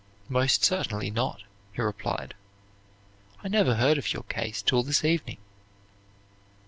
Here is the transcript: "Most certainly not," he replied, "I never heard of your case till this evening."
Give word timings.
"Most 0.29 0.63
certainly 0.65 1.11
not," 1.11 1.43
he 1.73 1.81
replied, 1.83 2.33
"I 3.43 3.47
never 3.47 3.75
heard 3.75 3.99
of 3.99 4.11
your 4.11 4.23
case 4.23 4.63
till 4.63 4.81
this 4.81 5.05
evening." 5.05 5.37